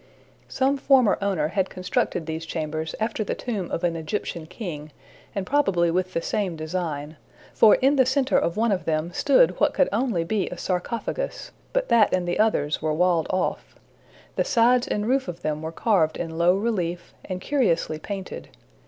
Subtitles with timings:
[0.47, 4.91] Some former owner had constructed these chambers after the tomb of an Egyptian king,
[5.35, 7.17] and probably with the same design,
[7.53, 11.51] for in the center of one of them stood what could only be a sarcophagus,
[11.71, 13.75] but that and others were walled off.
[14.37, 18.49] The sides and roofs of them were carved in low relief, and curiously painted.